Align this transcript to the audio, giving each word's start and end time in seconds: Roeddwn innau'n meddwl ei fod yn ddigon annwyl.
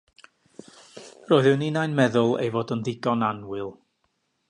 Roeddwn 1.33 1.65
innau'n 1.67 1.95
meddwl 2.01 2.35
ei 2.47 2.51
fod 2.57 2.77
yn 2.77 2.85
ddigon 2.89 3.31
annwyl. 3.33 3.75